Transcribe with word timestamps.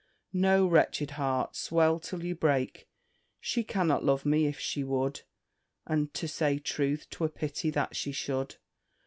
No, 0.33 0.65
wretched 0.65 1.11
heart, 1.11 1.55
swell 1.55 1.99
till 1.99 2.23
you 2.23 2.33
break. 2.33 2.89
She 3.39 3.63
cannot 3.63 4.03
love 4.03 4.25
me, 4.25 4.47
if 4.47 4.59
she 4.59 4.83
would, 4.83 5.21
And, 5.85 6.11
to 6.15 6.27
say 6.27 6.57
truth, 6.57 7.07
'twere 7.11 7.29
pity 7.29 7.69
that 7.69 7.95
she 7.95 8.11
should. 8.11 8.55